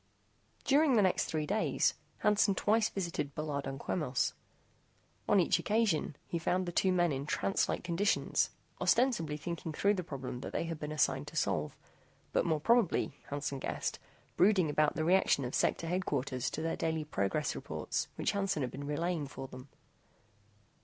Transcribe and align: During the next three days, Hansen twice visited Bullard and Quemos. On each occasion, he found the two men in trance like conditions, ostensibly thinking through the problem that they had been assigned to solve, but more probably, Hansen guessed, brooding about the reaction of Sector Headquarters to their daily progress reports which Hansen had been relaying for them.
During 0.63 0.95
the 0.95 1.03
next 1.03 1.25
three 1.25 1.45
days, 1.45 1.93
Hansen 2.21 2.55
twice 2.55 2.89
visited 2.89 3.35
Bullard 3.35 3.67
and 3.67 3.79
Quemos. 3.79 4.33
On 5.29 5.39
each 5.39 5.59
occasion, 5.59 6.15
he 6.25 6.39
found 6.39 6.65
the 6.65 6.71
two 6.71 6.91
men 6.91 7.11
in 7.11 7.27
trance 7.27 7.69
like 7.69 7.83
conditions, 7.83 8.49
ostensibly 8.81 9.37
thinking 9.37 9.71
through 9.71 9.93
the 9.93 10.03
problem 10.03 10.39
that 10.39 10.53
they 10.53 10.63
had 10.63 10.79
been 10.79 10.91
assigned 10.91 11.27
to 11.27 11.35
solve, 11.35 11.77
but 12.33 12.47
more 12.47 12.59
probably, 12.59 13.13
Hansen 13.29 13.59
guessed, 13.59 13.99
brooding 14.37 14.71
about 14.71 14.95
the 14.95 15.05
reaction 15.05 15.45
of 15.45 15.53
Sector 15.53 15.85
Headquarters 15.85 16.49
to 16.49 16.63
their 16.63 16.75
daily 16.75 17.03
progress 17.05 17.53
reports 17.55 18.07
which 18.15 18.31
Hansen 18.31 18.63
had 18.63 18.71
been 18.71 18.87
relaying 18.87 19.27
for 19.27 19.47
them. 19.47 19.69